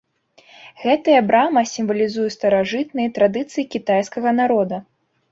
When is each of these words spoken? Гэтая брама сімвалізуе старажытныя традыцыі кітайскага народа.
Гэтая 0.83 1.17
брама 1.27 1.61
сімвалізуе 1.73 2.25
старажытныя 2.35 3.11
традыцыі 3.19 3.65
кітайскага 3.75 4.33
народа. 4.39 4.81